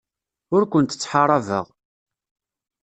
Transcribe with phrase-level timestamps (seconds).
[0.55, 1.65] Ur kent-ttḥaṛabeɣ.